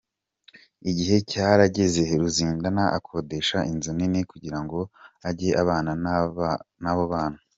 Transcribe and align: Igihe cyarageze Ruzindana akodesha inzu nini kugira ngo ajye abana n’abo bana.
Igihe 0.89 1.15
cyarageze 1.31 2.01
Ruzindana 2.21 2.83
akodesha 2.97 3.57
inzu 3.71 3.91
nini 3.97 4.19
kugira 4.31 4.59
ngo 4.63 4.79
ajye 5.29 5.49
abana 5.61 5.91
n’abo 6.83 7.03
bana. 7.13 7.39